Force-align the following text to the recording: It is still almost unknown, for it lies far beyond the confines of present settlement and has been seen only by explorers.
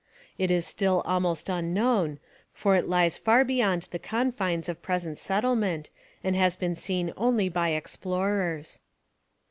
It 0.39 0.49
is 0.49 0.65
still 0.65 1.03
almost 1.05 1.47
unknown, 1.47 2.17
for 2.53 2.75
it 2.75 2.89
lies 2.89 3.19
far 3.19 3.43
beyond 3.45 3.83
the 3.91 3.99
confines 3.99 4.67
of 4.67 4.81
present 4.81 5.19
settlement 5.19 5.91
and 6.23 6.35
has 6.35 6.55
been 6.55 6.75
seen 6.75 7.13
only 7.15 7.49
by 7.49 7.69
explorers. 7.73 8.79